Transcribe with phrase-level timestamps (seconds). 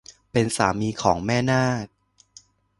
[0.31, 1.85] เป็นสามีของแม่นาก